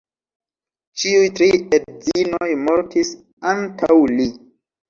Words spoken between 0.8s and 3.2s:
Ĉiuj tri edzinoj mortis